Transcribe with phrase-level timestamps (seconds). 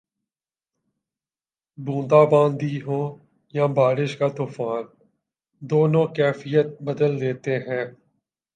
[1.77, 3.01] بوندا باندی ہو
[3.53, 4.83] یا بارش کا طوفان،
[5.61, 7.85] دونوں کیفیت بدل دیتے ہیں